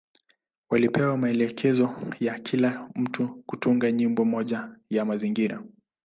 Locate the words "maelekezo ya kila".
1.17-2.89